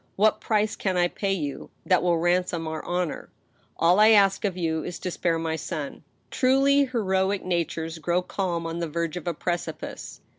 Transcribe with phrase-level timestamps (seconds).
[0.15, 3.29] What price can I pay you, that will ransom our honor .^
[3.77, 8.65] All I ask of you is to spare my son." Truly heroic natures grow calm
[8.65, 10.21] on the verge of a precipice.